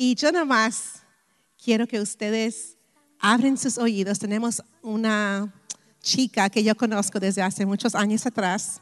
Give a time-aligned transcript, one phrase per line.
[0.00, 1.02] Y yo nomás
[1.60, 2.76] quiero que ustedes
[3.18, 4.20] abren sus oídos.
[4.20, 5.52] Tenemos una
[6.00, 8.80] chica que yo conozco desde hace muchos años atrás.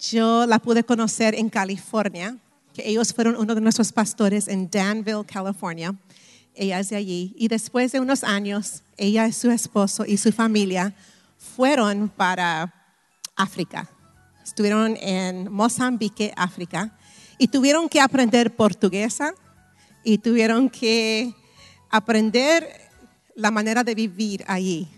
[0.00, 2.36] Yo la pude conocer en California,
[2.74, 5.94] que ellos fueron uno de nuestros pastores en Danville, California.
[6.56, 7.32] Ella es de allí.
[7.38, 10.92] Y después de unos años, ella y su esposo y su familia
[11.38, 12.98] fueron para
[13.36, 13.88] África.
[14.42, 16.98] Estuvieron en Mozambique, África,
[17.38, 19.36] y tuvieron que aprender portuguesa
[20.04, 21.34] y tuvieron que
[21.90, 22.68] aprender
[23.34, 24.88] la manera de vivir allí.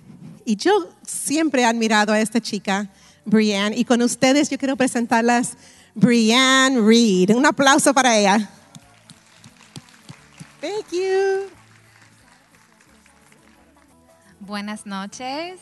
[0.44, 2.88] Y yo siempre he admirado a esta chica,
[3.24, 5.56] Brianne, y con ustedes yo quiero presentarlas
[5.94, 7.30] Brianne Reed.
[7.30, 8.50] Un aplauso para ella.
[10.60, 11.50] Thank you.
[14.40, 15.58] Buenas noches.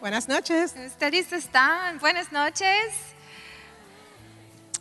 [0.00, 0.74] Buenas noches.
[0.86, 1.98] ¿Ustedes están?
[1.98, 3.11] Buenas noches.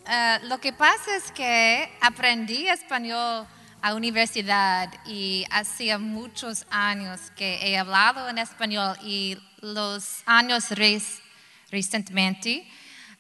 [0.08, 3.46] Eh, lo que pasa es que aprendí español
[3.82, 10.70] a universidad y hacía muchos años que he hablado en español y los años
[11.70, 12.68] recientemente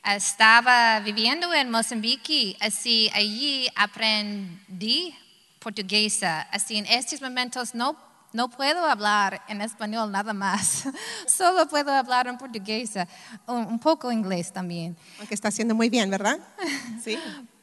[0.03, 5.15] estaba viviendo en Mozambique, así allí aprendí
[5.59, 6.47] portuguesa.
[6.51, 7.95] Así en estos momentos no,
[8.33, 10.83] no puedo hablar en español nada más,
[11.27, 13.07] solo puedo hablar en portuguesa,
[13.47, 14.97] un, un poco inglés también.
[15.19, 16.39] Aunque está haciendo muy bien, ¿verdad?
[17.03, 17.17] Sí.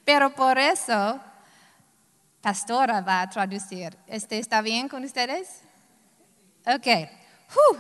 [0.05, 1.21] Pero por eso,
[2.41, 3.97] Pastora va a traducir.
[4.07, 5.61] Este, ¿Está bien con ustedes?
[6.67, 6.87] Ok.
[7.55, 7.79] Whew.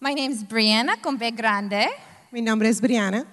[0.00, 1.88] My name is Brianna con B grande,
[2.30, 3.26] Mi nombre es Brianna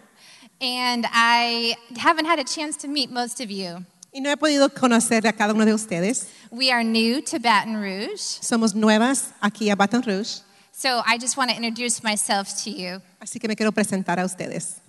[0.62, 3.84] and I haven't had a chance to meet most of you.
[4.14, 6.28] Y no he podido conocer a cada uno de ustedes.
[6.52, 11.38] We are new to Baton Rouge, Somos nuevas aquí a Baton Rouge, so I just
[11.38, 13.02] want to introduce myself to you.
[13.20, 14.80] así que me quiero presentar a ustedes.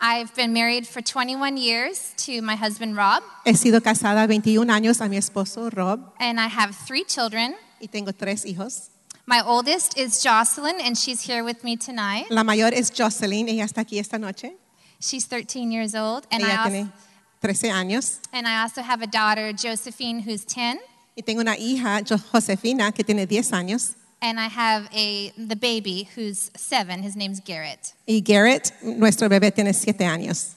[0.00, 5.00] I've been married for 21 years to my husband Rob, He sido casada 21 años
[5.00, 7.54] a mi esposo Rob and I have three children.
[7.80, 8.88] y tengo tres hijos.
[9.24, 12.26] My oldest is Jocelyn, and she's here with me tonight.
[12.30, 14.52] La mayor es Jocelyn, ella está aquí esta noche.
[14.98, 16.92] She's 13 years old, and I, also, tiene
[17.42, 18.20] 13 años.
[18.32, 20.78] and I also have a daughter, Josephine, who's 10,
[21.16, 23.94] Y tengo una hija, Jo- Josefina, que tiene 10 años.
[24.22, 27.02] and I have a the baby who's seven.
[27.02, 30.54] His name's Garrett, Y Garrett, nuestro bebé, tiene 7 años.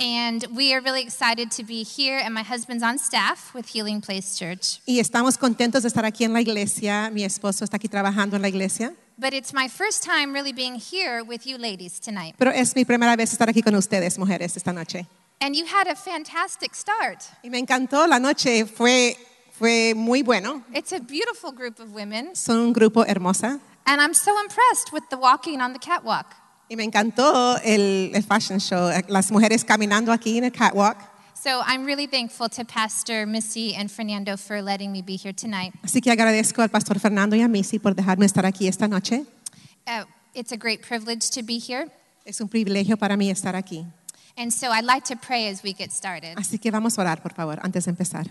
[0.00, 2.18] and we are really excited to be here.
[2.18, 6.24] And my husband's on staff with Healing Place Church, Y estamos contentos de estar aquí
[6.24, 7.10] en la iglesia.
[7.12, 8.94] Mi esposo está aquí trabajando en la iglesia.
[9.20, 12.36] but it's my first time really being here with you ladies tonight.
[12.38, 15.06] Pero es mi primera vez estar aquí con ustedes, mujeres, esta noche.
[15.40, 17.22] And you had a fantastic start.
[17.44, 19.16] Y me encantó, la noche fue,
[19.52, 20.64] fue muy bueno.
[20.74, 23.60] It's a beautiful group of women, Son un grupo hermosa.
[23.86, 26.26] and I'm so impressed with the walking on the catwalk.
[26.68, 30.98] Y me encantó el, el fashion show, las mujeres caminando aquí en el catwalk.
[31.34, 35.72] So I'm really thankful to Pastor Missy and Fernando for letting me be here tonight.
[35.84, 39.24] Así que agradezco al pastor Fernando y a Missy por dejarme estar aquí esta noche.
[39.86, 41.86] Uh, it's a great privilege to be here.
[42.26, 43.86] Es un privilegio para mí estar aquí.
[44.38, 46.36] And so I'd like to pray as we get started.
[46.36, 48.26] Así que vamos a orar, por favor, antes de empezar.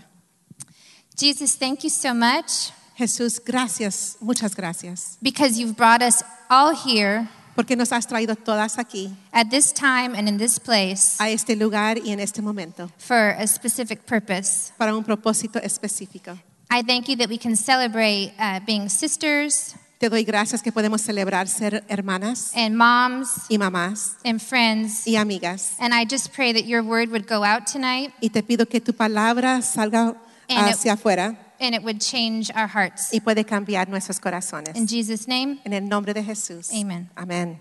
[1.16, 7.28] Jesus, thank you so much Jesús, gracias, muchas gracias, because you've brought us all here
[7.54, 11.56] porque nos has traído todas aquí, at this time and in this place a este
[11.56, 14.72] lugar y en este momento, for a specific purpose.
[14.78, 16.36] para un propósito específico.
[16.70, 21.00] I thank you that we can celebrate uh, being sisters Te doy gracias que podemos
[21.02, 25.04] celebrar ser hermanas and moms y mamás and friends.
[25.06, 25.72] y amigas.
[25.80, 28.80] And I just pray that your word would go out tonight Y te pido que
[28.80, 30.14] tu palabra salga
[30.48, 33.12] And it- hacia afuera and it would change our hearts.
[33.12, 34.76] y puede cambiar nuestros corazones.
[34.76, 35.58] In Jesus' name.
[35.64, 36.70] En el nombre de Jesús.
[36.72, 37.10] Amen.
[37.16, 37.58] Amén.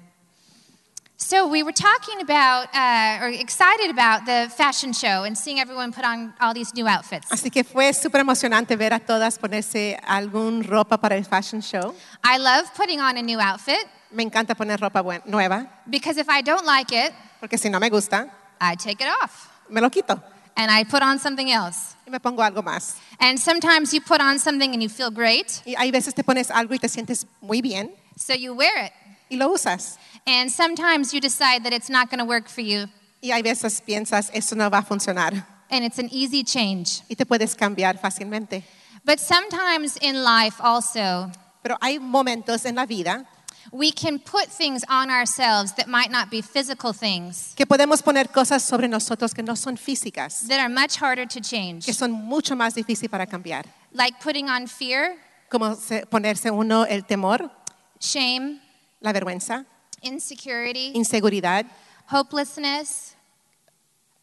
[1.20, 5.92] So we were talking about, uh, or excited about the fashion show and seeing everyone
[5.92, 7.28] put on all these new outfits.
[7.32, 11.96] Así que fue súper emocionante ver a todas ponerse algún ropa para el fashion show.
[12.24, 13.80] I love putting on a new outfit
[14.12, 17.12] Me encanta poner ropa buen- nueva, because if I don't like it,
[17.42, 18.30] porque si no me gusta,
[18.62, 20.22] I take it off me lo quito
[20.56, 21.96] and I put on something else.
[22.06, 22.98] y me pongo algo más.
[23.20, 26.52] And sometimes you put on something and you feel great, Y hay veces te pones
[26.52, 28.92] algo y te sientes muy bien so you wear it.
[29.30, 29.98] Y lo usas.
[30.26, 32.88] And sometimes you decide that it's not going to work for you,
[33.22, 37.02] Y hay veces piensas, eso no va a funcionar and it's an easy change.
[37.10, 38.64] y te puedes cambiar fácilmente.
[39.06, 41.32] But sometimes in life also,
[41.64, 43.26] Pero hay momentos en la vida
[43.74, 48.32] we can put things on ourselves that might not be physical things que podemos poner
[48.32, 51.86] cosas sobre nosotros que no son físicas, that are much harder to change.
[51.86, 53.66] que son mucho más difíciles para cambiar.
[53.94, 55.16] Like putting on fear,
[55.50, 55.76] Como
[56.10, 57.50] ponerse uno el temor,
[58.00, 58.62] shame,
[59.00, 59.66] la vergüenza,
[60.02, 61.66] insecurity, inseguridad,
[62.12, 63.16] hopelessness,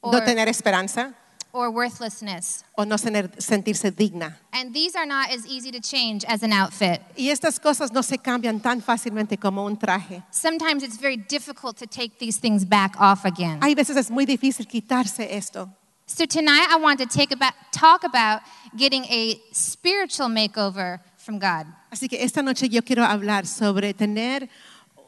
[0.02, 1.14] no or tener esperanza,
[1.52, 2.64] or worthlessness.
[2.76, 4.36] o no tener- sentirse digna.
[4.52, 7.00] And these are not as easy to change as an outfit.
[7.16, 10.22] Y estas cosas no se cambian tan fácilmente como un traje.
[10.32, 13.60] Sometimes it's very difficult to take these things back off again.
[13.62, 15.68] Hay veces es muy difícil quitarse esto.
[16.06, 18.42] So tonight I want to take about, talk about
[18.76, 21.66] getting a spiritual makeover from God.
[21.94, 24.50] Así que esta noche yo quiero hablar sobre tener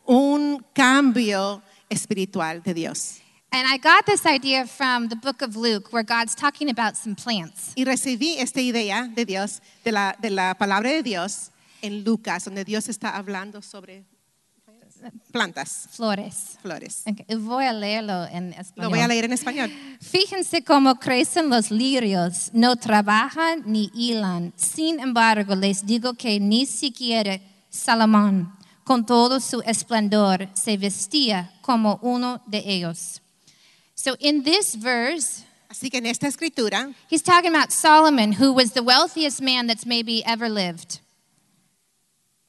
[0.05, 3.21] un cambio espiritual de Dios.
[3.51, 7.17] And I got this idea from the book of Luke where God's talking about some
[7.17, 7.73] plants.
[7.75, 11.51] Y recibí esta idea de Dios, de la, de la palabra de Dios
[11.83, 14.05] en Lucas, donde Dios está hablando sobre
[15.33, 16.59] plantas, Flores.
[16.63, 17.03] flores.
[17.07, 18.85] Ok, Voy a leerlo en español.
[18.85, 19.71] Lo voy a leer en español.
[20.01, 24.53] Fíjense cómo crecen los lirios, no trabajan ni hilan.
[24.57, 28.53] Sin embargo, les digo que ni siquiera Salomón,
[28.85, 33.21] con todo su esplendor, se vestía como uno de ellos.
[33.95, 38.73] So in this verse, Así que en esta escritura he's talking about Solomon, who was
[38.73, 41.01] the wealthiest man that's maybe ever lived.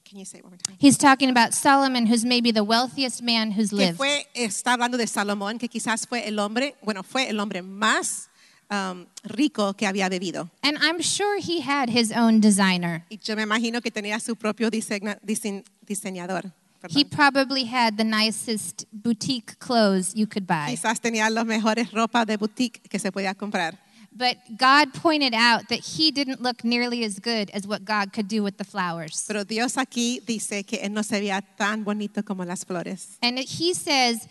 [0.09, 0.75] Can you say it one more time?
[0.79, 3.97] He's talking about Solomon, who's maybe the wealthiest man who's que lived.
[3.97, 8.29] fue, está hablando de Salomón, que quizás fue el hombre, bueno, fue el hombre más
[8.69, 10.49] um, rico que había bebido.
[10.63, 13.03] And I'm sure he had his own designer.
[13.09, 16.51] Y yo me imagino que tenía su propio diseña- dise- diseñador.
[16.89, 17.09] He perdón.
[17.09, 20.67] probably had the nicest boutique clothes you could buy.
[20.69, 23.77] Quizás tenía las mejores ropas de boutique que se podía comprar.
[24.17, 28.27] But God pointed out that he didn't look nearly as good as what God could
[28.27, 29.25] do with the flowers.
[29.27, 33.17] Pero Dios aquí dice que él no se veía tan bonito como las flores.
[33.21, 34.27] And he says,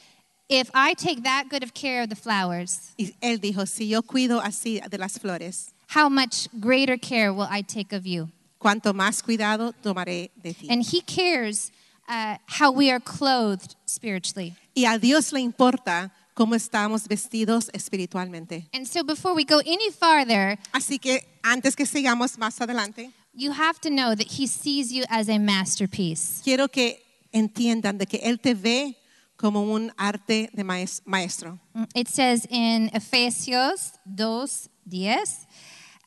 [0.49, 4.03] if I take that good of care of the flowers, Y él dijo, si yo
[4.03, 8.29] cuido así de las flores, how much greater care will I take of you?
[8.59, 10.67] cuanto más cuidado tomaré de ti.
[10.69, 11.71] And he cares
[12.09, 14.55] uh, how we are clothed spiritually.
[14.75, 18.69] Y a Dios le importa cómo estamos vestidos espiritualmente.
[18.75, 23.51] And so before we go any farther, Así que antes que sigamos más adelante, you
[23.53, 26.43] have to know that he sees you as a masterpiece.
[26.45, 27.03] quiero que
[27.33, 28.97] entiendan de que Él te ve
[29.37, 31.59] como un arte de maes- maestro.
[31.95, 35.47] It says in Efesios 2, 10,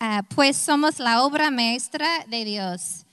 [0.02, 3.04] uh, pues somos la obra maestra de Dios.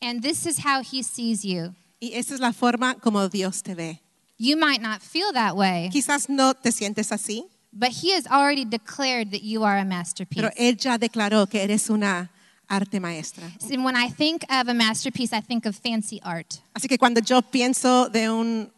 [0.00, 1.74] And this is how he sees you.
[2.00, 4.00] Y esa es la forma como Dios te ve.
[4.38, 8.64] You might not feel that way, Quizás no te sientes así, but he has already
[8.64, 10.40] declared that you are a masterpiece.
[10.40, 12.30] pero Él ya declaró que eres una
[12.68, 13.50] arte maestra.
[13.70, 16.60] And when I think of a masterpiece, I think of fancy art.
[16.74, 18.70] Así que cuando yo pienso de un-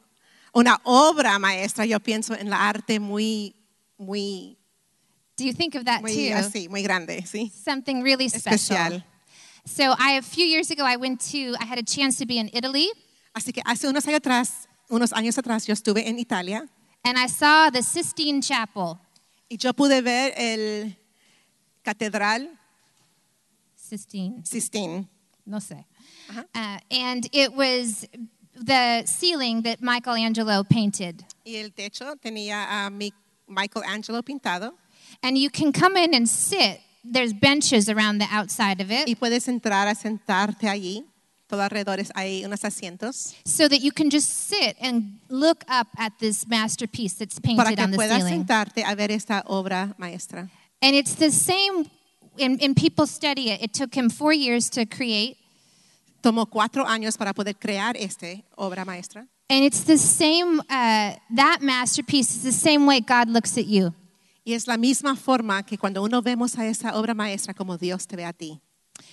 [0.55, 3.55] una obra maestra, yo pienso en la arte muy,
[3.99, 4.57] muy,
[5.37, 6.35] Do you think of that muy too?
[6.37, 7.51] así, muy grande, ¿sí?
[7.65, 8.93] Something really special.
[8.95, 9.05] Especial.
[9.67, 12.39] So I, a few years ago, I went to, I had a chance to be
[12.39, 12.89] in Italy,
[13.35, 16.69] Así que hace unos años atrás, unos años atrás, yo estuve en Italia
[17.05, 18.99] and I saw the Sistine Chapel.
[19.49, 20.97] y yo pude ver el
[21.83, 22.49] catedral
[23.77, 24.45] Sistine.
[24.45, 25.09] Sistine.
[25.47, 25.85] no sé.
[26.29, 26.45] Ajá.
[26.55, 28.07] Uh, and it was
[28.55, 31.25] the ceiling that Michelangelo painted.
[31.45, 33.13] Y el techo tenía a mi
[33.49, 34.75] Michelangelo pintado.
[35.23, 36.81] And you can come in and sit.
[37.03, 41.05] There's benches around the outside of it Y puedes entrar a sentarte allí.
[41.51, 43.35] Todo alrededor hay unos asientos.
[43.45, 47.77] so that you can just sit and look up at this masterpiece that's Para painted
[47.77, 48.47] que on the puedas ceiling.
[48.47, 50.49] sentarte a ver esta obra maestra.
[50.81, 51.91] And it's the same,
[52.39, 53.61] and, and people study it.
[53.63, 55.39] It took him four years to create.
[56.23, 59.27] Tomó cuatro años para poder crear esta obra maestra.
[59.49, 63.93] And it's the same, uh, that masterpiece is the same way God looks at you.
[64.47, 68.07] Y es la misma forma que cuando uno vemos a esa obra maestra como Dios
[68.07, 68.61] te ve a ti.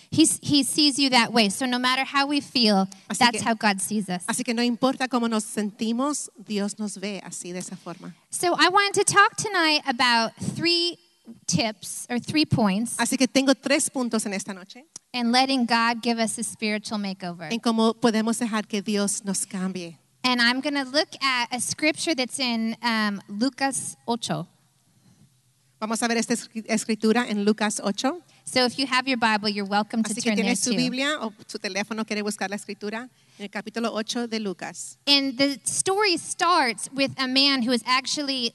[0.10, 1.50] He's, he sees you that way.
[1.50, 4.24] So no matter how we feel, Así that's que- how God sees us.
[4.28, 8.14] Así que no importa cómo nos sentimos, Dios nos ve así de esa forma.
[8.30, 10.98] So I wanted to talk tonight about three
[11.46, 16.02] tips or three points Así que tengo tres puntos en esta noche in letting God
[16.02, 17.52] give us a spiritual makeover.
[17.52, 19.98] en cómo podemos dejar que Dios nos cambie.
[20.24, 24.46] And I'm going to look at a scripture that's in um, Lucas 8.
[25.80, 26.34] Vamos a ver esta
[26.66, 28.22] escritura en Lucas 8.
[28.50, 30.72] So if you have your Bible, you're welcome to Así que turn there tiene su
[30.72, 30.77] too.
[30.77, 34.98] Biblia o su teléfono, quiere buscar la escritura en el capítulo 8 de Lucas.
[35.06, 38.54] And the story starts with a man who is actually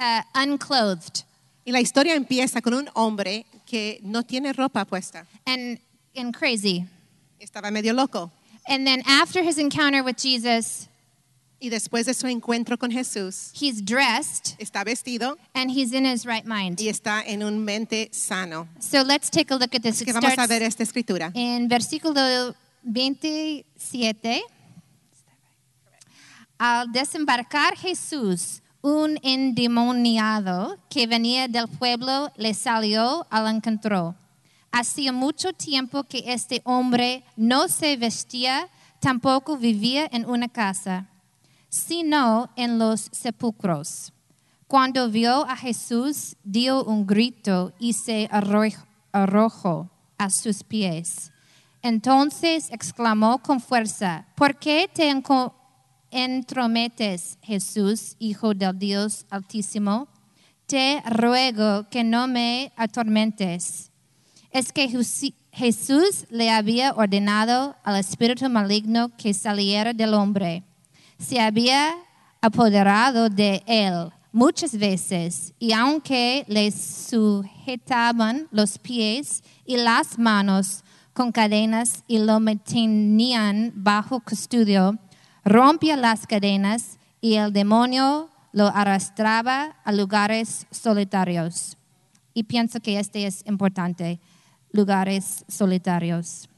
[0.00, 1.24] uh, unclothed
[1.66, 5.26] Y la historia empieza con un hombre que no tiene ropa puesta.
[5.46, 5.78] and,
[6.16, 6.86] and crazy.
[7.38, 8.30] Estaba medio loco.
[8.66, 10.88] And then after his encounter with Jesus,
[11.64, 16.24] Y después de su encuentro con Jesús, he's dressed está vestido and he's in his
[16.24, 16.80] right mind.
[16.80, 18.66] y está en un mente sano.
[18.80, 19.94] So let's take a look at this.
[19.94, 21.30] Así It que vamos a starts ver esta escritura.
[21.34, 22.20] en versículo
[22.82, 24.42] 27.
[26.58, 34.16] Al desembarcar Jesús, un endemoniado que venía del pueblo le salió al encuentro.
[34.72, 41.06] Hacía mucho tiempo que este hombre no se vestía, tampoco vivía en una casa,
[41.72, 44.12] sino en los sepulcros.
[44.66, 51.32] Cuando vio a Jesús, dio un grito y se arroj- arrojó a sus pies.
[51.80, 55.10] Entonces exclamó con fuerza, ¿por qué te
[56.10, 60.08] entrometes, Jesús, Hijo del Dios Altísimo?
[60.66, 63.90] Te ruego que no me atormentes.
[64.50, 64.88] Es que
[65.52, 70.64] Jesús le había ordenado al espíritu maligno que saliera del hombre.
[71.22, 71.94] Se había
[72.40, 81.30] apoderado de él muchas veces y aunque le sujetaban los pies y las manos con
[81.30, 84.98] cadenas y lo mantenían bajo custodio,
[85.44, 91.76] rompía las cadenas y el demonio lo arrastraba a lugares solitarios.
[92.34, 94.20] Y pienso que este es importante,
[94.72, 96.48] lugares solitarios.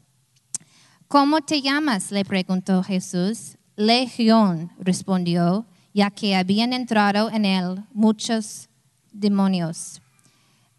[1.06, 2.11] ¿Cómo te llamas?
[2.11, 3.59] le preguntó Jesús.
[3.76, 8.69] Legión, respondió, ya que habían entrado en él muchos
[9.12, 10.00] demonios.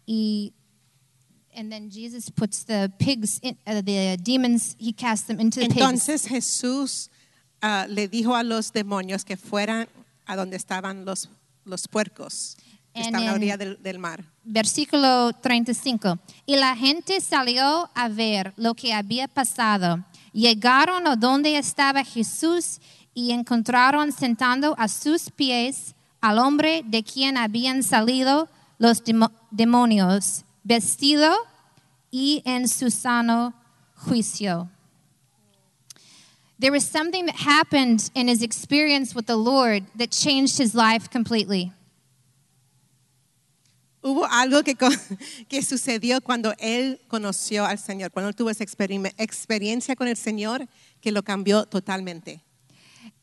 [0.06, 0.52] Y
[1.56, 5.68] and then Jesus puts the pigs, in, uh, the demons, he casts them into the
[5.68, 5.80] pigs.
[5.80, 7.10] Entonces Jesús
[7.62, 9.88] ah, le dijo a los demonios que fueran
[10.26, 11.28] a donde estaban los,
[11.64, 12.56] los puercos,
[12.92, 14.24] que estaban a la orilla del, del mar.
[14.44, 16.18] Versículo 35.
[16.44, 20.04] Y la gente salió a ver lo que había pasado.
[20.36, 22.78] Llegaron a donde estaba Jesús
[23.14, 29.02] y encontraron sentando a sus pies al hombre de quien habían salido los
[29.50, 31.32] demonios, vestido
[32.10, 33.54] y en su sano
[33.94, 34.68] juicio.
[36.58, 41.08] There was something that happened in his experience with the Lord that changed his life
[41.08, 41.72] completely.
[44.06, 44.76] Hubo algo que,
[45.48, 50.68] que sucedió cuando él conoció al Señor, cuando él tuvo esa experiencia con el Señor
[51.00, 52.40] que lo cambió totalmente.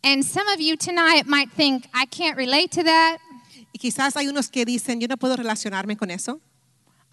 [0.03, 3.19] And some of you tonight might think, I can't relate to that.
[3.71, 6.41] Y quizás hay unos que dicen, yo no puedo relacionarme con eso.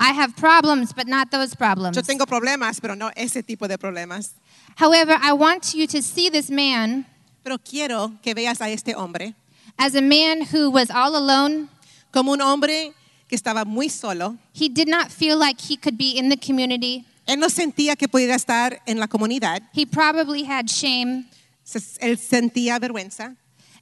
[0.01, 1.95] I have problems, but not those problems.
[1.95, 4.33] Yo tengo problemas, pero no ese tipo de problemas.
[4.77, 7.07] However, I want you to see this man
[7.45, 9.37] Pero quiero que veas a este hombre
[9.79, 11.69] as a man who was all alone.
[12.11, 12.93] como un hombre
[13.31, 14.37] que estaba muy solo.
[14.53, 17.05] He did not feel like he could be in the community.
[17.27, 19.63] Él no sentía que pudiera estar en la comunidad.
[19.73, 21.27] He probably had shame,
[21.63, 23.37] Se- Él sentía vergüenza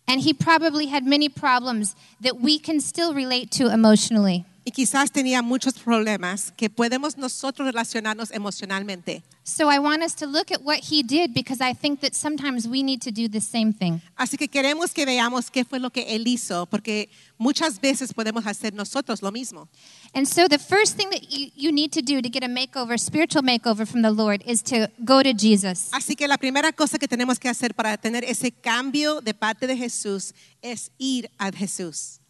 [0.06, 4.44] and he probably had many problems that we can still relate to emotionally.
[4.68, 9.22] Y quizás tenía muchos problemas que podemos nosotros relacionarnos emocionalmente.
[9.44, 12.68] So I want us to look at what he did because I think that sometimes
[12.68, 14.02] we need to do the same thing.
[14.14, 17.08] Así que queremos que veamos qué fue lo que él hizo, porque
[17.38, 19.68] muchas veces podemos hacer nosotros lo mismo.
[20.12, 22.98] And so the first thing that you, you need to do to get a makeover,
[22.98, 25.88] spiritual makeover from the Lord, is to go to Jesus.
[25.92, 29.66] Así que la primera cosa que tenemos que hacer para tener ese cambio de parte
[29.66, 32.20] de Jesús es ir a Jesús.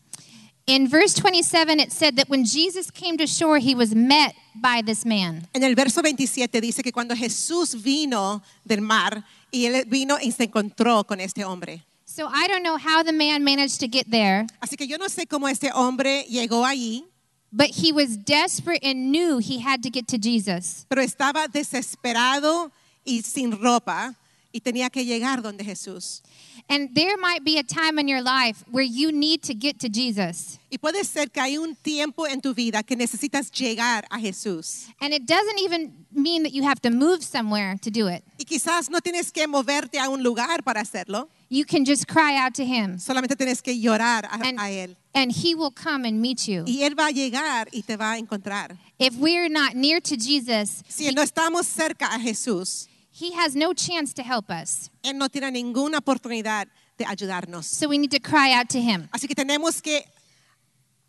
[0.69, 4.83] In verse 27, it said that when Jesus came to shore, he was met by
[4.85, 5.49] this man.
[5.55, 10.31] En el verso 27 dice que cuando Jesús vino del mar y él vino y
[10.31, 11.83] se encontró con este hombre.
[12.05, 15.07] So I don't know how the man managed to get there, Así que yo no
[15.09, 17.05] sé cómo este hombre llegó allí,
[17.51, 20.85] but he was desperate and knew he had to get to Jesus.
[20.91, 22.71] pero estaba desesperado
[23.07, 24.15] y sin ropa
[24.53, 26.23] y tenía que llegar donde Jesús.
[26.71, 29.89] And there might be a time in your life where you need to get to
[29.89, 30.59] Jesus.
[30.71, 34.87] Y puede ser que hay un tiempo en tu vida que necesitas llegar a Jesús.
[35.01, 38.23] And it doesn't even mean that you have to move somewhere to do it.
[38.39, 42.37] Y quizás no tienes que moverte a un lugar para hacerlo, You can just cry
[42.37, 44.95] out to him, solamente tienes que llorar a, and, a Él.
[45.15, 46.65] and he will come and meet you.
[46.67, 48.77] Y Él va a llegar y te va a encontrar.
[48.99, 53.73] If we're not near to Jesus, Si no estamos cerca a Jesús, he has no
[53.73, 54.91] chance to help us.
[55.03, 57.65] Él no tiene ninguna oportunidad de ayudarnos.
[57.65, 59.09] So we need to cry out to him.
[59.13, 60.05] Así que tenemos que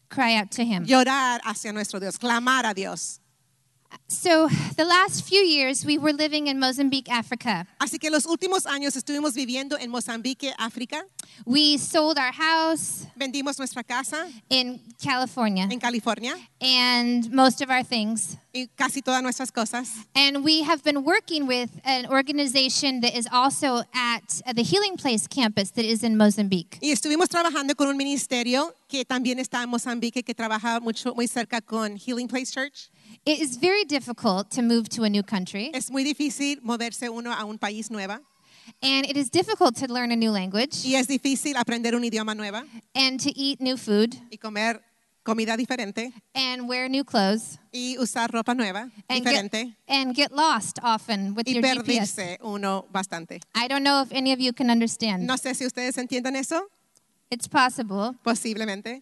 [0.09, 0.85] Cry out to him.
[0.85, 3.19] llorar hacia nuestro Dios, clamar a Dios.
[4.07, 7.67] So the last few years we were living in Mozambique, Africa.
[7.79, 11.03] Así que los últimos años estuvimos viviendo en Mozambique, África.
[11.45, 17.83] We sold our house Vendimos nuestra casa in California en California and most of our
[17.83, 18.37] things.
[18.53, 19.89] y casi todas nuestras cosas.
[20.15, 25.27] And we have been working with an organization that is also at the Healing Place
[25.27, 26.77] campus that is in Mozambique.
[26.81, 31.27] Y estuvimos trabajando con un ministerio que también está en Mozambique, que trabaja mucho, muy
[31.27, 32.89] cerca con Healing Place Church.
[33.25, 35.71] It is very difficult to move to a new country.
[35.73, 38.19] Es muy difícil moverse uno a un país nuevo.
[38.81, 42.35] And it is difficult to learn a new language y es difícil aprender un idioma
[42.35, 42.61] nuevo
[42.93, 44.79] and to eat new food y comer
[45.23, 50.31] comida diferente and wear new clothes y usar ropa nueva, and get, diferente and get
[50.31, 51.75] lost often with y your GPS.
[52.15, 53.39] perderse uno bastante.
[53.55, 55.25] I don't know if any of you can understand.
[55.25, 56.69] No sé si ustedes entiendan eso,
[57.31, 58.13] It's possible.
[58.23, 59.01] posiblemente,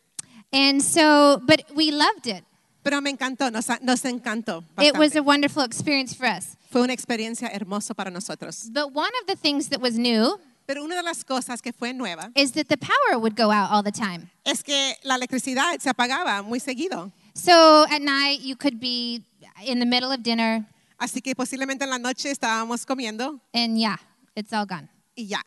[0.53, 2.45] And so, but we loved it.
[2.89, 4.63] Pero me encantó, nos, nos encantó.
[4.79, 6.56] It was a wonderful experience for us.
[6.72, 8.70] Fue una experiencia hermosa para nosotros.
[8.72, 11.94] But one of the things that was new Pero una de las cosas que fue
[11.94, 14.29] nueva is that the power would go out all the time.
[14.46, 17.12] es que la electricidad se apagaba muy seguido.
[17.34, 19.22] So at night, you could be
[19.65, 20.65] in the middle of dinner,
[20.98, 23.98] Así que posiblemente en la noche estábamos comiendo and yeah,
[24.36, 24.89] it's all gone.
[25.15, 25.41] y ya,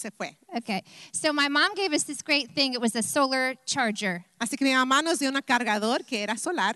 [0.00, 0.36] se fue.
[0.56, 0.82] Okay.
[1.12, 2.74] So my mom gave us this great thing.
[2.74, 4.24] It was a solar charger.
[4.40, 6.74] Así que mi mamá nos dio un cargador que era solar.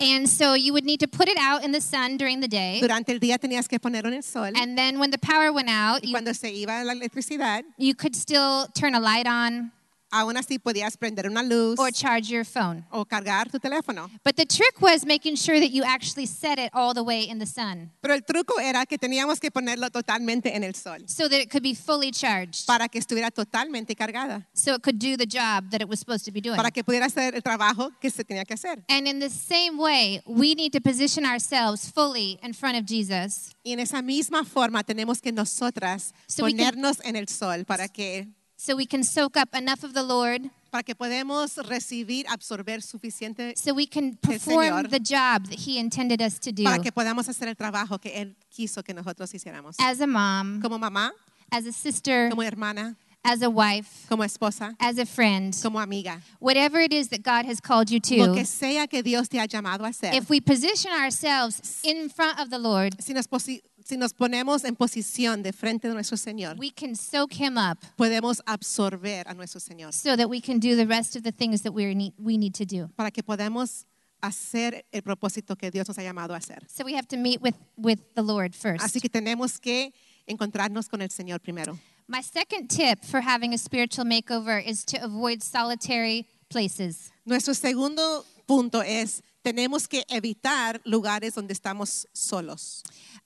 [0.00, 2.80] And so you would need to put it out in the sun during the day.
[2.80, 4.52] Durante el día tenías que ponerlo en el sol.
[4.56, 7.94] And then when the power went out, Y you, cuando se iba la electricidad, you
[7.94, 9.70] could still turn a light on
[10.12, 12.84] aún así podías prender una luz or charge your phone.
[12.90, 14.08] o cargar tu teléfono.
[14.24, 17.38] But the trick was making sure that you actually set it all the way in
[17.38, 21.28] the sun Pero el truco era que teníamos que ponerlo totalmente en el sol so
[21.28, 25.16] that it could be fully charged, para que estuviera totalmente cargada, so it could do
[25.16, 26.56] the job that it was supposed to be doing.
[26.56, 28.84] para que pudiera hacer el trabajo que se tenía que hacer.
[28.88, 33.50] And in the same way, we need to position ourselves fully in front of Jesus
[33.64, 37.64] Y en esa misma forma tenemos que nosotras So we can- ponernos en el sol
[37.64, 38.28] para que
[38.64, 43.54] so we can soak up enough of the Lord para que podamos recibir, absorber suficiente
[43.58, 44.20] so we can Señor.
[44.22, 46.62] perform the job that He intended us to do.
[46.64, 49.74] para que podamos hacer el trabajo que él quiso que nosotros hiciéramos.
[49.80, 51.10] As a mom, Como mamá,
[51.50, 56.20] as a sister, como hermana, as a wife, como esposa, as a friend, como amiga.
[56.40, 59.38] whatever it is that God has called you Lo to, que sea que Dios te
[59.38, 60.14] ha llamado a hacer.
[60.14, 64.64] if we position ourselves in front of the Lord, Si nos, posi- si nos ponemos
[64.64, 69.34] en posición de frente de nuestro Señor, we can soak Him up podemos absorber a
[69.34, 72.14] nuestro Señor so that we can do the rest of the things that we need,
[72.18, 72.88] we need to do.
[72.96, 73.86] para que podamos
[74.20, 76.62] hacer el propósito que Dios nos ha llamado a hacer.
[76.68, 78.84] So we have to meet with, with the Lord first.
[78.84, 79.92] Así que tenemos que
[80.26, 81.78] encontrarnos con el Señor primero.
[82.08, 87.10] My second tip for having a spiritual makeover is to avoid solitary places.
[87.24, 92.82] Nuestro segundo punto es, tenemos que evitar lugares donde estamos solos.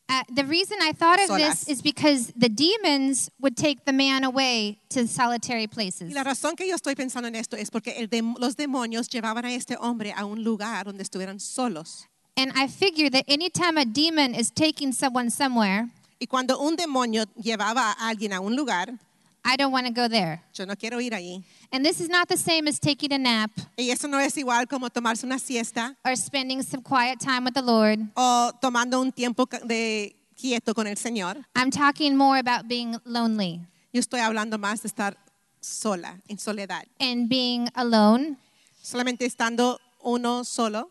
[0.08, 1.64] Uh, the reason I thought of Solas.
[1.64, 6.10] this is because the demons would take the man away to solitary places.
[6.10, 9.08] Y la razón que yo estoy pensando en esto es porque el dem- los demonios
[9.08, 12.06] llevaban a este hombre a un lugar donde estuvieran solos.
[12.36, 15.88] And I figure that anytime a demon is taking someone somewhere,
[16.20, 18.98] Y cuando un demonio llevaba a alguien a un lugar,
[19.46, 20.42] I don't want to go there.
[20.54, 21.44] yo no quiero ir ahí.
[21.72, 24.66] And this is not the same as taking a nap Y eso no es igual
[24.68, 28.00] como tomarse una siesta or spending some quiet time with the Lord.
[28.16, 31.44] o tomando un tiempo de quieto con el Señor.
[31.54, 33.60] I'm talking more about being lonely
[33.92, 35.16] Yo estoy hablando más de estar
[35.60, 36.84] sola, en soledad.
[37.00, 38.36] and being alone.
[38.82, 40.90] Solamente estando uno solo,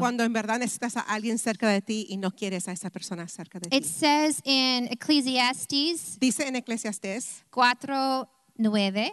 [0.00, 3.28] cuando en verdad necesitas a alguien cerca de ti y no quieres a esa persona
[3.28, 9.12] cerca de It says in Ecclesiastes Dice en Eclesiastés 4:9,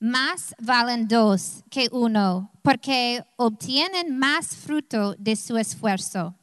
[0.00, 6.34] más valen dos que uno, porque obtienen más fruto de su esfuerzo.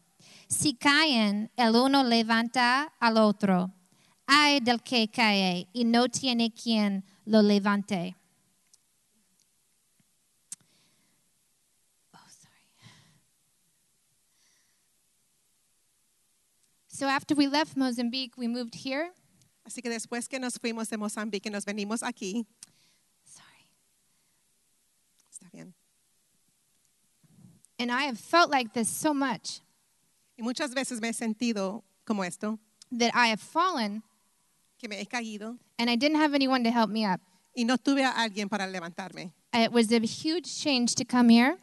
[0.47, 3.73] Si caen, el uno levanta al otro.
[4.25, 8.15] Ay del que cae y no tiene quien lo levante.
[17.03, 19.11] So after we left Mozambique, we moved here.
[19.67, 22.45] Así que después que nos fuimos de Mozambique, nos venimos aquí.
[23.25, 23.67] Sorry.
[25.29, 25.73] Está bien.
[27.77, 29.59] And I have felt like this so much
[30.39, 32.57] Y muchas veces me he sentido como esto,
[32.89, 34.01] that I have fallen
[34.79, 37.19] que me he caído and I didn't have anyone to help me up.
[37.53, 39.33] y no tuve a alguien para levantarme.
[39.53, 41.57] It was a huge change to come here.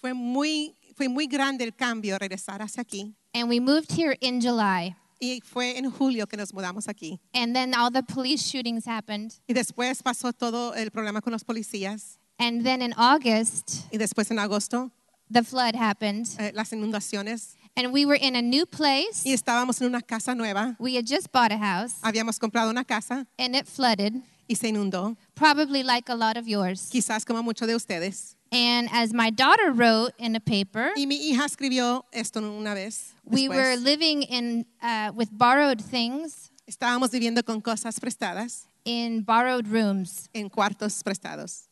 [0.00, 3.14] Fue muy, fue muy grande el cambio regresar hacia aquí.
[3.36, 4.96] And we moved here in July.
[5.20, 7.18] Y fue en julio que nos mudamos aquí.
[7.34, 9.34] And then all the police shootings happened.
[9.46, 12.16] Y después pasó todo el problema con los policías.
[12.38, 14.90] And then in August, Y después en agosto,
[15.30, 16.26] the flood happened.
[16.38, 17.56] eh, las inundaciones.
[17.76, 19.22] And we were in a new place.
[19.24, 20.74] Y estábamos en una casa nueva.
[20.78, 24.14] We had just bought a house Habíamos comprado una casa and it flooded,
[24.48, 25.16] y se inundó.
[25.34, 26.88] probably like a lot of yours.
[26.90, 28.36] Quizás como muchos de ustedes.
[28.52, 33.12] And as my daughter wrote in a paper, Y mi hija escribió esto una vez.
[33.24, 39.66] we were living in uh, with borrowed things Estábamos viviendo con cosas prestadas in borrowed
[39.68, 40.28] rooms.
[40.32, 41.68] en cuartos prestados.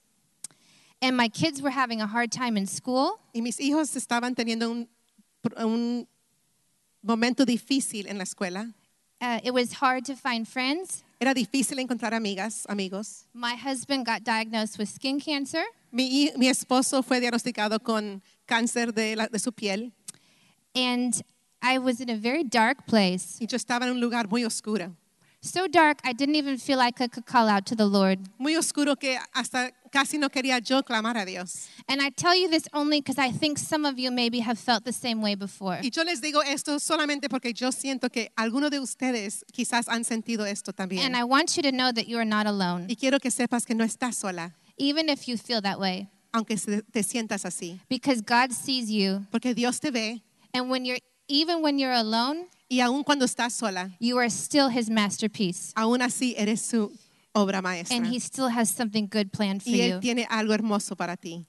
[1.00, 3.20] And my kids were having a hard time in school.
[3.34, 4.88] Y mis hijos estaban teniendo un,
[5.62, 6.08] un
[7.02, 8.72] momento difícil en la escuela.
[9.24, 11.02] Uh, it was hard to find friends.
[11.18, 13.24] Era difícil encontrar amigas, amigos.
[13.32, 19.16] My husband got diagnosed with skin cancer, Mi, mi esposo fue diagnosticado con cáncer de,
[19.16, 19.92] la- de su piel
[20.74, 21.22] and
[21.62, 23.38] I was in a very dark place.
[23.40, 24.94] y yo estaba en un lugar muy oscuro.
[25.44, 28.18] So dark, I didn't even feel like I could call out to the Lord.
[28.38, 31.68] Muy oscuro que hasta casi no quería yo clamar a Dios.
[31.86, 34.84] And I tell you this only because I think some of you maybe have felt
[34.84, 35.78] the same way before.
[35.82, 40.04] Y yo les digo esto solamente porque yo siento que algunos de ustedes quizás han
[40.04, 41.04] sentido esto también.
[41.04, 43.66] And I want you to know that you are not alone, Y quiero que sepas
[43.66, 47.80] que no estás sola, even if you feel that way, aunque te sientas así.
[47.90, 49.26] because God sees you.
[49.30, 50.22] Porque Dios te ve
[50.54, 54.68] And when you're even when you're alone, y aun cuando estás sola, you are still
[54.68, 55.72] his masterpiece.
[55.76, 56.92] aún así eres su
[57.34, 57.96] obra maestra.
[57.96, 60.00] And he still has something good planned for Y Él you.
[60.00, 61.44] tiene algo hermoso para ti.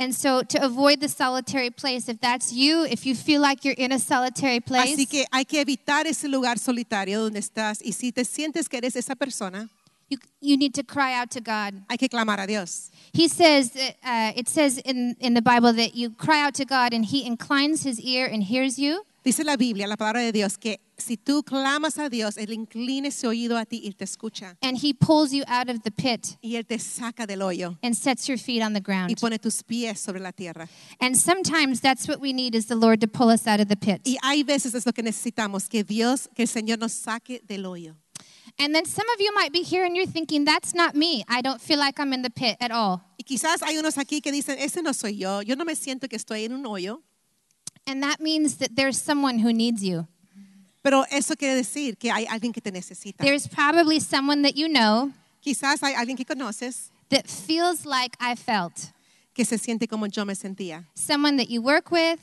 [0.00, 3.74] And so to avoid the solitary place, if that's you, if you feel like you're
[3.76, 7.80] in a solitary place, Así que hay que evitar ese lugar solitario donde estás.
[7.84, 9.68] Y si te sientes que eres esa persona,
[10.08, 11.74] you, you need to cry out to God.
[11.90, 12.92] hay que clamar a Dios.
[13.12, 13.72] He says,
[14.04, 17.26] uh, it says in, in the Bible that you cry out to God and he
[17.26, 19.02] inclines his ear and hears you.
[19.24, 23.10] Dice la Biblia, la palabra de Dios, que si tú clamas a Dios, Él incline
[23.10, 24.56] su oído a ti y te escucha.
[24.62, 27.94] And he pulls you out of the pit Y Él te saca del hoyo and
[27.94, 29.20] sets your feet on the y ground.
[29.20, 30.68] pone tus pies sobre la tierra.
[31.00, 33.76] And sometimes that's what we need is the Lord to pull us out of the
[33.76, 34.00] pit.
[34.04, 37.66] Y hay veces es lo que necesitamos, que Dios, que el Señor nos saque del
[37.66, 37.96] hoyo.
[38.58, 41.22] And then some of you might be here and you're thinking, that's not me.
[41.28, 43.02] I don't feel like I'm in the pit at all.
[43.18, 46.08] Y quizás hay unos aquí que dicen, ese no soy yo, yo no me siento
[46.08, 47.02] que estoy en un hoyo.
[47.88, 50.06] And that means that there's someone who needs you.
[50.82, 53.18] Pero eso quiere decir que hay alguien que te necesita.
[53.24, 58.34] There's probably someone that you know Quizás hay alguien que conoces that feels like I
[58.36, 58.92] felt.
[59.34, 60.84] que se siente como yo me sentía.
[60.94, 62.18] Someone that you work with,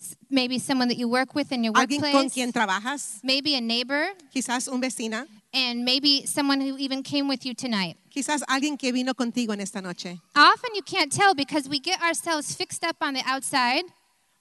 [0.00, 3.54] s- maybe someone that you work with in your Alguien con workplace, quien trabajas, maybe
[3.56, 7.96] a neighbor, quizás un vecina, and maybe someone who even came with you tonight.
[8.10, 10.20] quizás alguien que vino contigo en esta noche.
[10.36, 13.84] Often you can't tell because we get ourselves fixed up on the outside.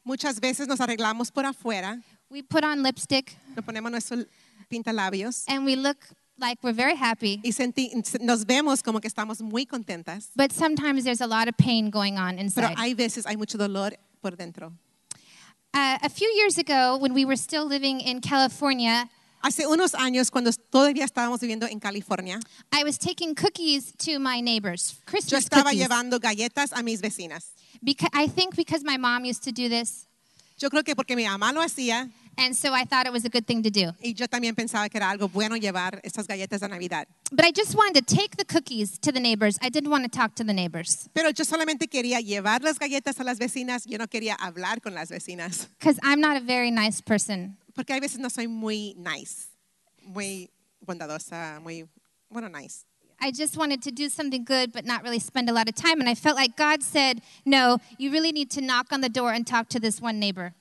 [0.06, 4.26] Muchas veces nos arreglamos por afuera, We put on lipstick nos ponemos nuestros
[4.70, 5.98] pintalabios and we look
[6.40, 7.40] like we're very happy.
[7.44, 10.30] y senti- nos vemos como que estamos muy contentas.
[10.36, 12.70] But sometimes there's a lot of pain going on inside.
[12.70, 14.74] Pero hay veces hay mucho dolor por dentro.
[15.76, 19.10] Uh, a few years ago, when we were still living in California,
[19.46, 22.40] Hace unos años, cuando todavía estábamos viviendo en California,
[22.72, 25.80] I was taking cookies to my neighbors, Christmas yo estaba cookies.
[25.82, 27.52] llevando galletas a mis vecinas.
[27.84, 30.08] Because, I think because my mom used to do this,
[30.58, 33.30] Yo creo que porque mi mamá lo hacía and so I thought it was a
[33.30, 33.94] good thing to do.
[34.02, 37.06] y yo también pensaba que era algo bueno llevar estas galletas de Navidad.
[37.32, 39.58] But I just wanted to take the cookies to the neighbors.
[39.62, 43.20] I didn't want to talk to the neighbors Pero yo solamente quería llevar las galletas
[43.20, 46.72] a las vecinas, yo no quería hablar con las vecinas, because I'm not a very
[46.72, 47.58] nice person.
[47.74, 49.48] Porque hay veces no soy muy nice,
[50.02, 50.50] muy
[50.86, 51.88] bondadosa, muy,
[52.30, 52.86] bueno, nice.
[53.20, 56.02] I just wanted to do something good, but not really spend a lot of time.
[56.02, 59.32] And I felt like God said, No, you really need to knock on the door
[59.32, 60.54] and talk to this one neighbor.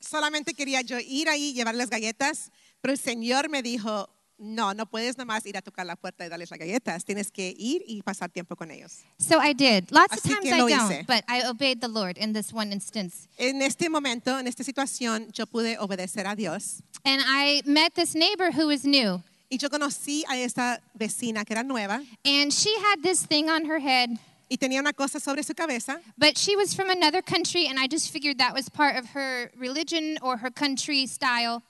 [0.00, 2.50] Solamente quería yo ir ahí, llevar las galletas,
[2.82, 4.08] pero el Señor me dijo,
[4.42, 7.54] no, no puedes nomás ir a tocar la puerta y darles las galletas, tienes que
[7.56, 9.04] ir y pasar tiempo con ellos.
[9.18, 9.90] So I did.
[9.90, 11.04] Lots of times que I don't, hice.
[11.06, 13.28] but I obeyed the Lord in this one instance.
[13.38, 18.14] En este momento, en esta situación, yo pude obedecer a Dios And I met this
[18.14, 19.22] neighbor who was new.
[19.50, 23.64] y yo conocí a esta vecina que era nueva And she had this thing on
[23.66, 24.10] her head,
[24.48, 27.86] y tenía una cosa sobre su cabeza, but she was from another country, and I
[27.86, 31.62] just figured that was part of her religion or her country style.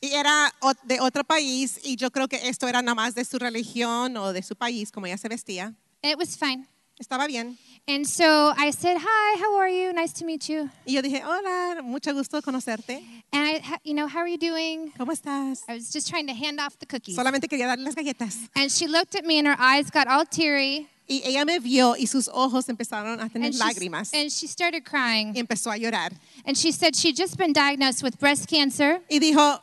[0.00, 0.52] Y era
[0.84, 4.32] de otro país y yo creo que esto era nada más de su religión o
[4.32, 5.74] de su país, como ella se vestía.
[6.02, 6.66] It was fine.
[6.98, 7.56] Estaba bien.
[7.86, 9.92] And so I said, Hi, how are you?
[9.92, 10.68] Nice to meet you.
[10.84, 13.02] Y yo dije, hola, mucho gusto conocerte.
[13.32, 14.92] And I, you know, how are you doing?
[14.98, 15.62] ¿Cómo estás?
[15.68, 17.16] I was just trying to hand off the cookies.
[17.16, 18.36] Solamente quería darle las galletas.
[18.56, 20.88] And she looked at me and her eyes got all teary.
[21.08, 24.46] Y ella me vio y sus ojos empezaron a tener And she, lágrimas and she
[24.46, 25.32] started crying.
[25.34, 26.12] y empezó a llorar.
[26.44, 29.00] And she said she'd just been diagnosed with breast cancer.
[29.08, 29.60] Y dijo,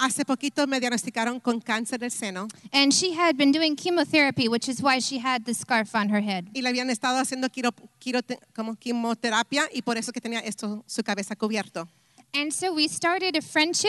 [0.00, 4.68] hace poquito me diagnosticaron con cáncer del seno And she had been doing chemotherapy, which
[4.68, 6.46] is why she had the scarf on her head.
[6.54, 8.22] y le habían estado haciendo quiro- quiro-
[8.54, 11.88] como quimioterapia y por eso que tenía esto su cabeza cubierto.
[12.32, 13.88] And so we started a friendship,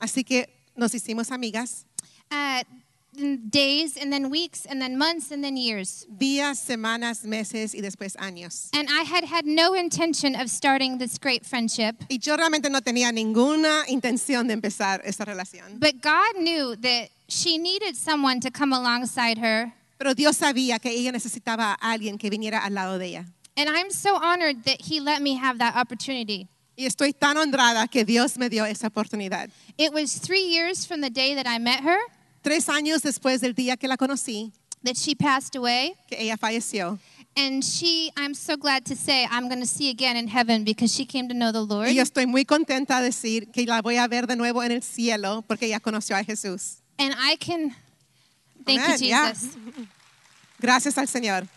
[0.00, 1.86] Así que nos hicimos amigas.
[2.30, 2.62] uh,
[3.50, 6.06] days and then weeks and then months and then years.
[6.18, 8.68] Días, semanas, meses y después años.
[8.74, 11.96] And I had had no intention of starting this great friendship.
[12.10, 15.78] Y yo realmente no tenía ninguna intención de empezar esta relación.
[15.78, 19.72] But God knew that she needed someone to come alongside her.
[19.98, 23.26] Pero Dios sabía que ella necesitaba a alguien que viniera al lado de ella.
[23.56, 26.48] And I'm so honored that He let me have that opportunity.
[26.76, 29.50] Y estoy tan honrada que Dios me dio esa oportunidad.
[29.78, 31.98] It was three years from the day that I met her
[32.44, 34.52] Tres años después del día que la conocí,
[34.84, 35.94] that she passed away.
[36.06, 36.98] que ella falleció.
[37.36, 40.94] And she, I'm so glad to say, I'm going to see again in heaven because
[40.94, 41.88] she came to know the Lord.
[41.88, 44.72] Y yo estoy muy contenta de decir que la voy a ver de nuevo en
[44.72, 46.82] el cielo porque ella conoció a Jesús.
[46.98, 47.74] And I can,
[48.66, 49.32] thank Amen, you, yeah.
[49.32, 49.56] Jesus.
[50.60, 51.48] Gracias al Señor.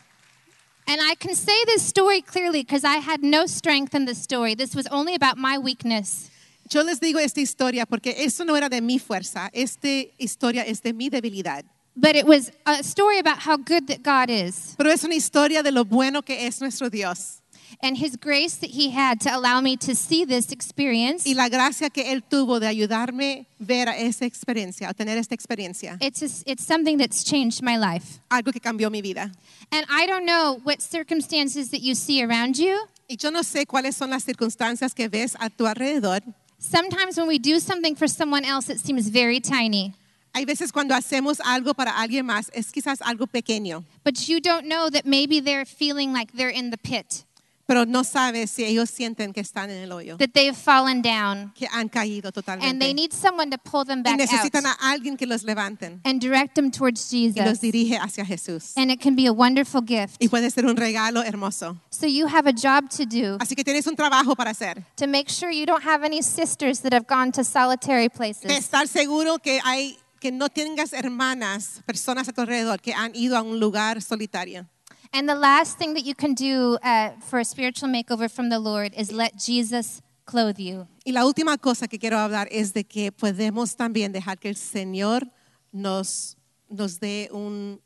[0.88, 4.56] And I can say this story clearly because I had no strength in this story.
[4.56, 6.32] This was only about my weakness.
[6.70, 10.82] Yo les digo esta historia porque eso no era de mi fuerza, esta historia es
[10.82, 11.64] de mi debilidad.
[11.96, 15.64] But it was a story about how good that God is Pero es una historia
[15.64, 17.42] de lo bueno que es nuestro Dios
[17.82, 21.26] and His grace that He had to allow me to see this experience.
[21.28, 25.34] y la gracia que Él tuvo de ayudarme ver a esa experiencia, a tener esta
[25.34, 28.20] experiencia, It's, a, it's something that's changed my life.
[28.30, 29.32] algo que cambió mi vida.
[29.72, 32.78] And I don't know what circumstances that you see around you.
[33.08, 36.22] Y yo no sé cuáles son las circunstancias que ves a tu alrededor.
[36.60, 39.94] Sometimes when we do something for someone else, it seems very tiny.
[40.34, 44.66] Hay veces cuando hacemos algo para alguien más, es quizás algo pequeño, But you don't
[44.68, 47.26] know that maybe they're feeling like they're in the pit,
[47.68, 51.52] pero no sabes si ellos sienten que están en el hoyo, that they've fallen down,
[51.54, 52.94] que han caído and they totalmente.
[52.96, 56.20] need someone to pull them Y back necesitan out a alguien que los levanten and
[56.22, 57.60] direct them towards y los Jesus.
[57.62, 58.72] dirige hacia Jesús.
[58.78, 60.16] And it can be a wonderful gift.
[60.20, 61.78] Y puede ser un regalo hermoso.
[61.92, 64.84] So you have a job to do Así que tienes un trabajo para hacer.
[64.96, 68.50] to make sure you don't have any sisters that have gone to solitary De places.
[68.52, 73.38] estar seguro que hay que no tengas hermanas, personas a tu alrededor que han ido
[73.38, 74.66] a un lugar solitario.
[75.14, 78.60] And the last thing that you can do uh, for a spiritual makeover from the
[78.60, 80.88] Lord is let Jesus clothe you.
[81.06, 84.56] Y la última cosa que quiero hablar es de que podemos también dejar que el
[84.56, 85.24] Señor
[85.72, 86.36] nos,
[86.70, 87.80] nos dé un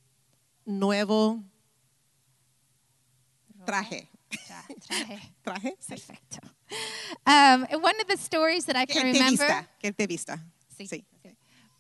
[0.65, 1.43] nuevo
[3.65, 4.10] traje.
[5.43, 5.77] ¿Traje?
[5.79, 5.95] Sí.
[5.95, 6.39] Perfecto.
[7.27, 9.67] Um, one of the stories that I can remember.
[9.79, 10.39] Que él te vista.
[10.77, 10.88] Sí.
[10.88, 11.03] Sí.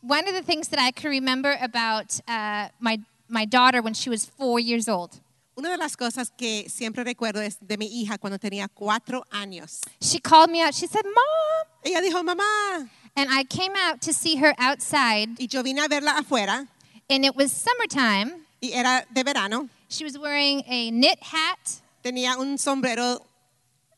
[0.01, 2.99] one of the things that I can remember about uh, my,
[3.29, 5.19] my daughter when she was four years old.
[5.55, 9.81] Una de las cosas que siempre recuerdo es de mi hija cuando tenía cuatro años.
[9.99, 10.73] She called me out.
[10.73, 11.67] She said, Mom.
[11.83, 15.87] Ella dijo, mamá, And I came out to see her outside, y yo vine a
[15.89, 16.67] verla afuera
[17.09, 18.45] and it was summertime.
[18.61, 19.67] y era de verano.
[19.89, 23.19] She was wearing a knit hat, Tenía un sombrero,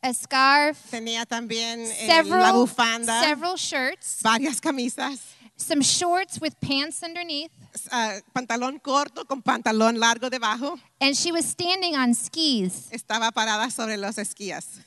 [0.01, 5.19] a scarf, tenía también eh, several, la bufanda, several shirts, varias camisas,
[5.55, 7.51] some shorts with pants underneath,
[7.91, 10.77] ah, pantalón corto con pantalón largo debajo.
[11.01, 12.89] and she was standing on skis.
[12.91, 14.79] Estaba parada sobre los esquías.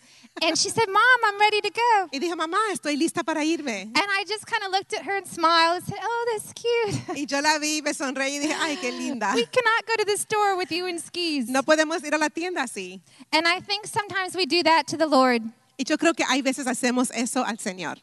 [0.43, 2.09] And she said, Mom, I'm ready to go.
[2.13, 3.85] Y dijo, mamá, estoy lista para irme.
[3.85, 7.17] And I just kind of looked at her and smiled and said, Oh, that's cute.
[7.17, 9.33] Y yo la vi, me sonreí y dije, ay, qué linda.
[9.35, 11.49] we cannot go to the store with you in skis.
[11.49, 13.01] No podemos ir a la tienda así.
[13.33, 15.43] And I think sometimes we do that to the Lord.
[15.79, 17.97] Y yo creo que hay veces hacemos eso al Señor.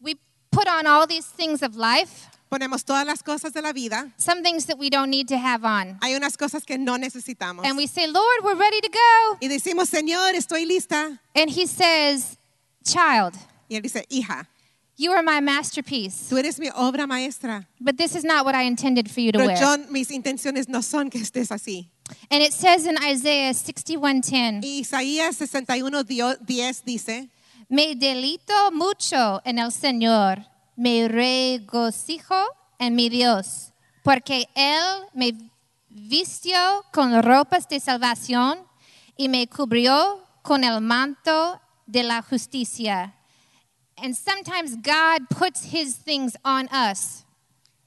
[0.00, 0.16] We
[0.50, 4.12] put on all these things of life, Ponemos todas las cosas de la vida.
[4.18, 5.98] some things that we don't need to have on.
[6.02, 7.64] Hay unas cosas que no necesitamos.
[7.66, 9.38] And we say, Lord, we're ready to go.
[9.40, 11.18] Y decimos, Señor, estoy lista.
[11.34, 12.36] And He says,
[12.84, 13.34] Child,
[13.68, 14.46] Y él dice, hija,
[14.96, 17.66] you are my masterpiece, tú eres mi obra maestra.
[17.80, 19.58] but this is not what I intended for you to Pero wear.
[19.60, 21.88] yo, mis intenciones no son que estés así.
[22.30, 27.28] And it says in Isaiah 61:10, Y Isaías 61, 10 dice,
[27.68, 32.36] Me delito mucho en el Señor, me regocijo
[32.78, 35.32] en mi Dios, porque Él me
[35.88, 38.58] vistió con ropas de salvación
[39.16, 43.14] y me cubrió con el manto de la justicia.
[43.96, 47.24] And sometimes God puts His things on us,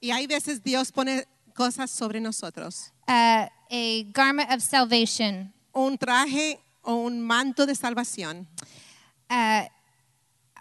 [0.00, 1.24] y hay veces Dios pone
[1.54, 2.90] cosas sobre nosotros.
[3.06, 5.52] uh, a garment of salvation.
[5.72, 8.48] Un traje o un manto de salvación.
[9.30, 9.66] uh,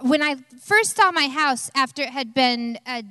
[0.02, 3.02] when I first saw my house after it had been uh,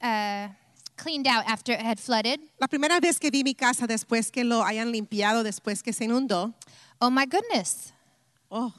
[0.00, 0.48] uh,
[0.96, 4.44] cleaned out, after it had flooded, La primera vez que vi mi casa después que
[4.44, 6.54] lo hayan limpiado, después que se inundó,
[7.00, 7.92] oh my goodness,
[8.50, 8.72] oh,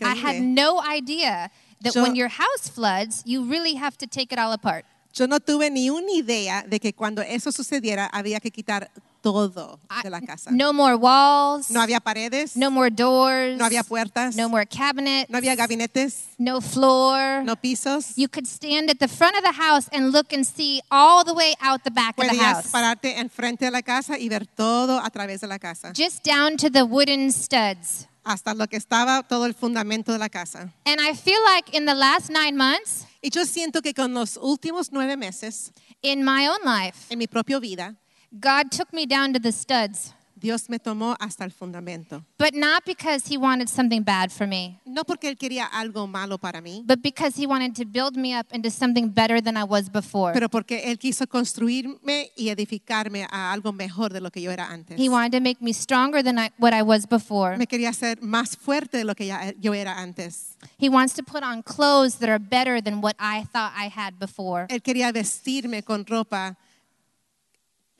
[0.00, 1.50] I had no idea
[1.82, 4.84] that Yo- when your house floods, you really have to take it all apart.
[5.14, 8.88] Yo no tuve ni una idea de que cuando eso sucediera había que quitar
[9.22, 10.50] todo de la casa.
[10.50, 15.30] No more walls, No había paredes, no more doors, no había puertas, no more cabinets,
[15.30, 17.42] no había gabinetes, no floor.
[17.44, 18.14] no pisos.
[18.16, 21.32] You could stand at the front of the house and look and see all the
[21.34, 24.98] way out the back of the house, pararte enfrente de la casa y ver todo
[24.98, 28.06] a través de la casa, just down to the wooden studs.
[28.24, 30.72] hasta lo que estaba todo el fundamento de la casa.
[30.84, 34.36] And I feel like in the last nine months Y yo siento que con los
[34.36, 35.70] últimos nueve meses
[36.02, 37.94] in my own life, en mi propia vida,
[38.40, 42.24] God took me down to the studs, Dios me tomó hasta el fundamento.
[42.36, 44.80] but not because He wanted something bad for me.
[44.84, 48.34] No porque Él quería algo malo para mí, but because He wanted to build me
[48.34, 50.32] up into something better than I was before.
[50.32, 54.66] pero porque Él quiso construirme y edificarme a algo mejor de lo que yo era
[54.68, 54.98] antes.
[54.98, 57.56] He wanted to make me stronger than I, what I was before.
[57.56, 60.56] Me quería hacer más fuerte de lo que ya- eh, yo era antes.
[60.78, 64.18] He wants to put on clothes that are better than what I thought I had
[64.18, 64.66] before.
[64.70, 66.56] Él quería vestirme con ropa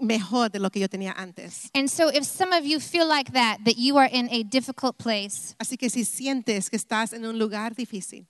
[0.03, 1.71] mejor de lo que yo tenía antes.
[1.75, 4.99] And so, if some of you feel like that, that you are in a difficult
[4.99, 8.27] place, Así que si sientes que estás en un lugar difícil,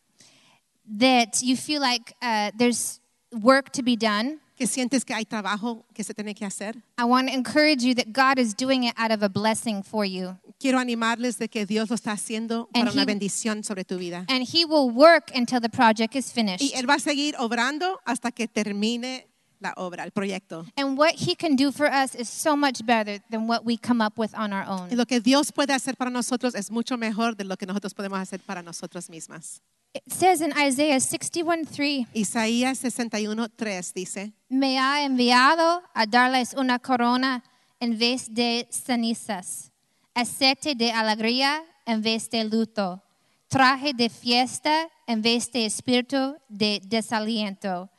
[0.98, 3.00] that you feel like uh, there's
[3.32, 7.04] work to be done, que sientes que hay trabajo que se tiene que hacer, I
[7.04, 10.36] want to encourage you that God is doing it out of a blessing for you.
[10.60, 13.96] quiero animarles de que Dios lo está haciendo And para una he- bendición sobre tu
[13.98, 14.24] vida.
[14.28, 16.74] And He will work until the project is Y finished.
[16.76, 19.26] Él va a seguir obrando hasta que termine
[19.62, 20.66] la obra, el proyecto.
[20.76, 24.00] And what He can do for us is so much better than what we come
[24.04, 24.96] up with on our Y own.
[24.96, 28.18] lo que Dios puede hacer para nosotros es mucho mejor de lo que nosotros podemos
[28.18, 29.60] hacer para nosotros mismas.
[29.94, 36.78] It says in Isaiah 61 3, Isaías 61:3 dice, Me ha enviado a darles una
[36.78, 37.42] corona
[37.78, 39.70] en vez de cenizas,
[40.14, 43.02] aceite de alegría en vez de luto,
[43.48, 47.90] traje de fiesta en vez de espíritu de desaliento.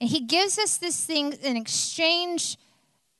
[0.00, 2.56] And he gives us this thing in exchange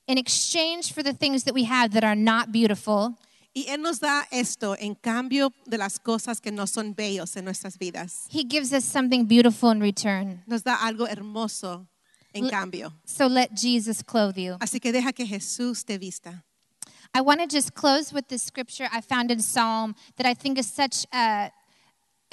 [0.09, 3.17] in exchange for the things that we have that are not beautiful.
[3.57, 7.45] y Él nos da esto en cambio de las cosas que no son bellos en
[7.45, 8.27] nuestras vidas.
[8.31, 10.43] He gives us something beautiful in return.
[10.47, 11.87] Nos da algo hermoso
[12.35, 12.93] en L- cambio.
[13.07, 14.59] So let Jesus clothe you.
[14.61, 16.45] Así que deja que Jesús te vista.
[17.15, 20.59] I want to just close with this scripture I found in Psalm that I think
[20.59, 21.51] is such a,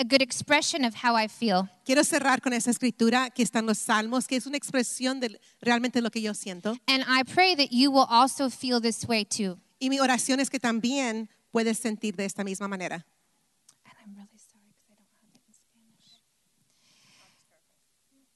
[0.03, 1.69] a good expression of how I feel.
[1.85, 5.39] Quiero cerrar con esa escritura que está en los Salmos, que es una expresión de
[5.61, 6.77] realmente lo que yo siento.
[6.87, 9.57] And I pray that you will also feel this way too.
[9.79, 13.05] Y mi oración es que también puedes sentir de esta misma manera.
[13.85, 16.19] And I'm really sorry because I don't have it in Spanish.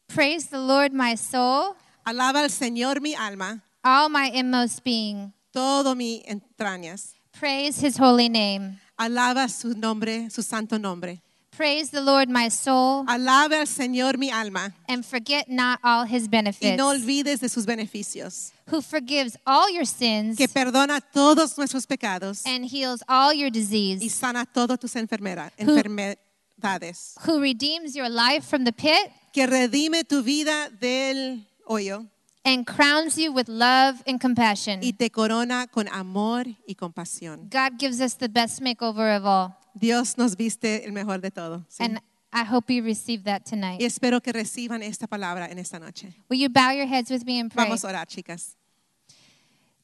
[0.08, 1.76] Praise the Lord, my soul,
[2.06, 5.34] Alaba al Señor mi alma, all my inmost being.
[5.52, 7.14] todo mi entrañas.
[7.38, 8.80] Praise his holy name.
[8.98, 11.22] Alaba su nombre, su santo nombre.
[11.58, 14.74] Praise the Lord, my soul, Alabe al Señor mi alma.
[14.88, 19.68] and forget not all his y benefits, no olvides de sus beneficios, who forgives all
[19.74, 24.80] your sins que perdona todos nuestros pecados and heals all your y disease, sana todas
[24.80, 30.70] tus enfermera- Who- enfermedades, who redeems your life from the pit que redime tu vida
[30.80, 32.06] del hoyo
[32.48, 34.80] and crowns you with love and compassion.
[34.82, 37.50] y te corona con amor y compasión.
[37.50, 39.56] God gives us the best makeover of all.
[39.74, 41.66] Dios nos viste el mejor de todo.
[41.70, 41.84] ¿sí?
[41.84, 42.00] And
[42.34, 43.82] I hope you receive that Y tonight.
[43.82, 46.14] espero que reciban esta palabra en esta noche.
[46.30, 47.66] Will you bow your heads with me and pray?
[47.66, 48.56] Vamos a orar, chicas.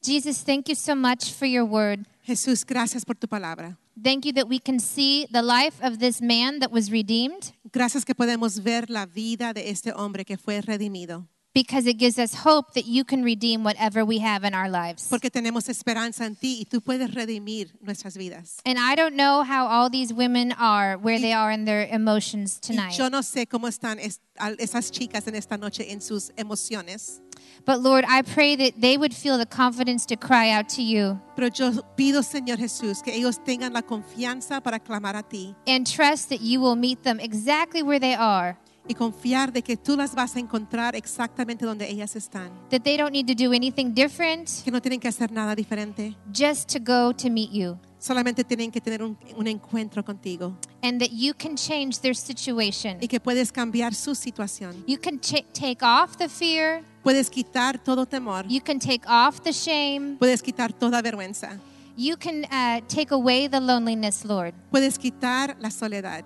[0.01, 2.05] Jesus, thank you so much for your word.
[2.25, 3.77] Jesús, gracias por tu palabra.
[4.01, 8.03] Thank you that we can see the life of this man that was redeemed Gracias
[8.03, 11.27] que podemos ver la vida de este hombre que fue redimido.
[11.53, 15.07] Because it gives us hope that you can redeem whatever we have in our lives.
[15.09, 18.57] Porque tenemos esperanza en ti y tú puedes redimir nuestras vidas.
[18.65, 22.59] And I don't know how all these women are, where they are in their emotions
[22.63, 22.97] Y tonight.
[22.97, 24.19] yo no sé cómo están es-
[24.57, 27.19] esas chicas en esta noche en sus emociones,
[27.65, 31.19] But Lord, I pray that they would feel the confidence to cry out to you
[31.35, 35.85] pero yo pido, Señor Jesús, que ellos tengan la confianza para clamar a ti and
[35.87, 39.95] trust that you will meet them exactly where they are, y confiar de que tú
[39.95, 43.93] las vas a encontrar exactamente donde ellas están, that they don't need to do anything
[43.93, 48.43] different que no tienen que hacer nada diferente, just to go to meet you, solamente
[48.43, 50.57] tienen que tener un, un encuentro contigo.
[50.81, 52.97] And that you can change their situation.
[52.99, 58.05] y que puedes cambiar su situación, You can take off the fear, puedes quitar todo
[58.05, 61.57] temor, you can take off the shame, puedes quitar toda vergüenza,
[61.95, 64.53] you can uh, take away the loneliness, Lord.
[64.71, 66.25] puedes quitar la soledad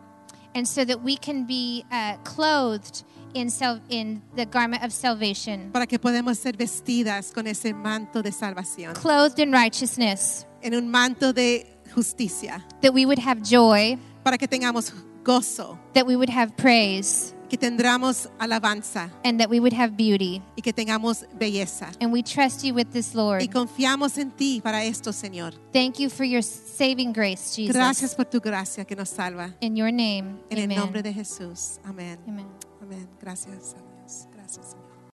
[0.58, 3.04] and so that we can be uh, clothed
[3.36, 8.24] in, sal- in the garment of salvation, para que podamos ser vestidas con ese manto
[8.24, 13.98] de salvación, clothed in righteousness, en un manto de justicia, that we would have joy,
[14.24, 14.91] para que tengamos
[15.24, 20.42] gozo, that we would have praise, que tendremos alabanza and that we would have beauty.
[20.56, 21.92] y que tengamos belleza.
[22.02, 23.42] And we trust you with this, Lord.
[23.42, 25.54] Y confiamos en ti para esto, Señor.
[25.71, 27.74] Thank you for your saving grace, Jesus.
[27.76, 29.54] Gracias por tu gracia que nos salva.
[29.62, 30.78] In your name, En el amen.
[30.78, 31.80] nombre de Jesús.
[31.84, 32.19] Amén.
[32.28, 32.48] Amen.
[32.82, 33.08] Amén.
[33.21, 33.76] Gracias